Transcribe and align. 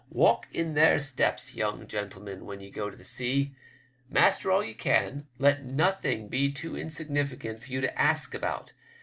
Walk 0.09 0.47
in 0.51 0.73
their 0.73 0.99
steps, 0.99 1.53
young 1.53 1.85
gentlemen, 1.85 2.43
when 2.47 2.59
ye 2.59 2.71
go 2.71 2.89
to 2.89 3.05
sea; 3.05 3.55
master 4.09 4.49
all 4.49 4.63
ye 4.63 4.73
can, 4.73 5.27
let 5.37 5.63
nothing 5.63 6.27
be 6.27 6.51
too 6.51 6.75
insignificant 6.75 7.59
for 7.63 7.71
you 7.71 7.81
to 7.81 8.01
ask 8.01 8.33
about. 8.33 8.73